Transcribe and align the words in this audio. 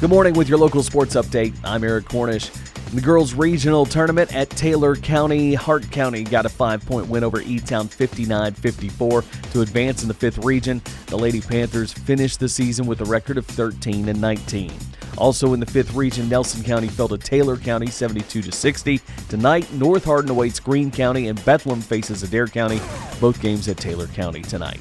Good 0.00 0.08
morning 0.08 0.32
with 0.32 0.48
your 0.48 0.56
local 0.56 0.82
sports 0.82 1.14
update. 1.14 1.54
I'm 1.62 1.84
Eric 1.84 2.06
Cornish. 2.06 2.48
The 2.94 3.02
girls' 3.02 3.34
regional 3.34 3.84
tournament 3.84 4.34
at 4.34 4.48
Taylor 4.48 4.96
County, 4.96 5.52
Hart 5.52 5.90
County 5.90 6.24
got 6.24 6.46
a 6.46 6.48
five 6.48 6.86
point 6.86 7.06
win 7.08 7.22
over 7.22 7.42
E 7.42 7.58
Town 7.58 7.86
59 7.86 8.54
54 8.54 9.22
to 9.52 9.60
advance 9.60 10.00
in 10.00 10.08
the 10.08 10.14
fifth 10.14 10.38
region. 10.38 10.80
The 11.08 11.18
Lady 11.18 11.42
Panthers 11.42 11.92
finished 11.92 12.40
the 12.40 12.48
season 12.48 12.86
with 12.86 13.02
a 13.02 13.04
record 13.04 13.36
of 13.36 13.44
13 13.44 14.08
and 14.08 14.18
19. 14.18 14.72
Also 15.18 15.52
in 15.52 15.60
the 15.60 15.66
fifth 15.66 15.92
region, 15.92 16.30
Nelson 16.30 16.64
County 16.64 16.88
fell 16.88 17.08
to 17.08 17.18
Taylor 17.18 17.58
County 17.58 17.88
72 17.88 18.50
60. 18.50 19.02
Tonight, 19.28 19.70
North 19.74 20.04
Hardin 20.04 20.30
awaits 20.30 20.60
Green 20.60 20.90
County 20.90 21.28
and 21.28 21.44
Bethlehem 21.44 21.82
faces 21.82 22.22
Adair 22.22 22.46
County. 22.46 22.80
Both 23.20 23.42
games 23.42 23.68
at 23.68 23.76
Taylor 23.76 24.06
County 24.06 24.40
tonight. 24.40 24.80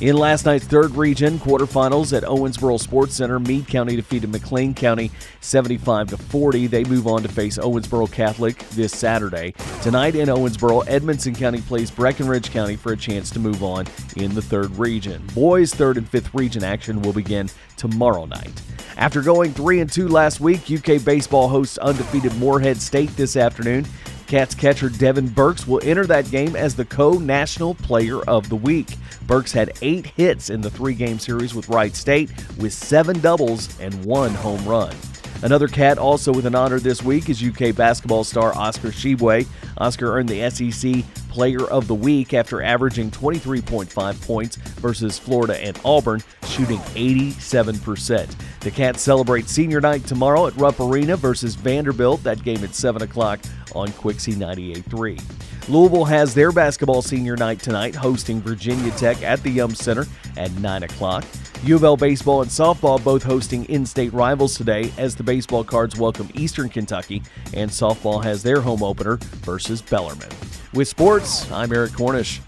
In 0.00 0.16
last 0.16 0.44
night's 0.44 0.64
third 0.64 0.90
region 0.96 1.38
quarterfinals 1.38 2.16
at 2.16 2.24
Owensboro 2.24 2.80
Sports 2.80 3.14
Center, 3.14 3.38
Meade 3.38 3.68
County 3.68 3.94
defeated 3.94 4.28
McLean 4.28 4.74
County 4.74 5.12
75 5.40 6.10
to 6.10 6.16
40. 6.16 6.66
They 6.66 6.82
move 6.82 7.06
on 7.06 7.22
to 7.22 7.28
face 7.28 7.58
Owensboro 7.58 8.10
Catholic 8.10 8.68
this 8.70 8.90
Saturday. 8.90 9.54
Tonight 9.82 10.16
in 10.16 10.28
Owensboro, 10.28 10.84
Edmonson 10.88 11.32
County 11.32 11.60
plays 11.60 11.92
Breckinridge 11.92 12.50
County 12.50 12.74
for 12.74 12.92
a 12.92 12.96
chance 12.96 13.30
to 13.30 13.38
move 13.38 13.62
on 13.62 13.86
in 14.16 14.34
the 14.34 14.42
third 14.42 14.76
region. 14.76 15.24
Boys' 15.32 15.72
third 15.72 15.96
and 15.96 16.08
fifth 16.08 16.34
region 16.34 16.64
action 16.64 17.00
will 17.00 17.12
begin 17.12 17.48
tomorrow 17.76 18.24
night. 18.24 18.62
After 18.96 19.22
going 19.22 19.52
3 19.52 19.80
and 19.80 19.90
2 19.90 20.08
last 20.08 20.40
week, 20.40 20.70
UK 20.70 21.04
baseball 21.04 21.46
hosts 21.48 21.78
undefeated 21.78 22.34
Morehead 22.38 22.82
State 22.82 23.16
this 23.16 23.36
afternoon. 23.36 23.86
Cats 24.26 24.54
catcher 24.54 24.88
Devin 24.88 25.28
Burkes 25.28 25.66
will 25.66 25.80
enter 25.84 26.06
that 26.06 26.30
game 26.30 26.56
as 26.56 26.74
the 26.74 26.84
co 26.84 27.18
national 27.18 27.74
player 27.74 28.22
of 28.22 28.48
the 28.48 28.56
week. 28.56 28.96
Burkes 29.26 29.52
had 29.52 29.72
eight 29.82 30.06
hits 30.06 30.50
in 30.50 30.60
the 30.60 30.70
three 30.70 30.94
game 30.94 31.18
series 31.18 31.54
with 31.54 31.68
Wright 31.68 31.94
State, 31.94 32.30
with 32.58 32.72
seven 32.72 33.20
doubles 33.20 33.78
and 33.80 34.04
one 34.04 34.32
home 34.34 34.64
run. 34.66 34.94
Another 35.42 35.68
cat 35.68 35.98
also 35.98 36.32
with 36.32 36.46
an 36.46 36.54
honor 36.54 36.80
this 36.80 37.02
week 37.02 37.28
is 37.28 37.42
UK 37.42 37.76
basketball 37.76 38.24
star 38.24 38.56
Oscar 38.56 38.88
Tshiebwe. 38.88 39.46
Oscar 39.76 40.16
earned 40.16 40.28
the 40.30 40.48
SEC 40.48 41.04
Player 41.28 41.64
of 41.64 41.86
the 41.86 41.94
Week 41.94 42.32
after 42.32 42.62
averaging 42.62 43.10
23.5 43.10 44.26
points 44.26 44.56
versus 44.56 45.18
Florida 45.18 45.62
and 45.62 45.78
Auburn, 45.84 46.22
shooting 46.46 46.78
87%. 46.78 48.34
The 48.64 48.70
Cats 48.70 49.02
celebrate 49.02 49.50
senior 49.50 49.78
night 49.78 50.06
tomorrow 50.06 50.46
at 50.46 50.56
Rupp 50.56 50.80
Arena 50.80 51.18
versus 51.18 51.54
Vanderbilt. 51.54 52.22
That 52.22 52.42
game 52.42 52.64
at 52.64 52.74
7 52.74 53.02
o'clock 53.02 53.40
on 53.74 53.92
Quixie 53.92 54.32
98.3. 54.32 55.68
Louisville 55.68 56.06
has 56.06 56.32
their 56.32 56.50
basketball 56.50 57.02
senior 57.02 57.36
night 57.36 57.58
tonight, 57.58 57.94
hosting 57.94 58.40
Virginia 58.40 58.90
Tech 58.92 59.22
at 59.22 59.42
the 59.42 59.50
Yum 59.50 59.74
Center 59.74 60.06
at 60.38 60.50
9 60.52 60.82
o'clock. 60.82 61.26
U 61.64 61.76
of 61.76 61.84
L 61.84 61.98
baseball 61.98 62.40
and 62.40 62.50
softball 62.50 63.04
both 63.04 63.22
hosting 63.22 63.66
in 63.66 63.84
state 63.84 64.14
rivals 64.14 64.56
today 64.56 64.90
as 64.96 65.14
the 65.14 65.22
baseball 65.22 65.62
cards 65.62 65.98
welcome 65.98 66.30
Eastern 66.32 66.70
Kentucky, 66.70 67.22
and 67.52 67.70
softball 67.70 68.24
has 68.24 68.42
their 68.42 68.62
home 68.62 68.82
opener 68.82 69.18
versus 69.42 69.82
Bellarmine. 69.82 70.32
With 70.72 70.88
sports, 70.88 71.52
I'm 71.52 71.70
Eric 71.70 71.92
Cornish. 71.92 72.40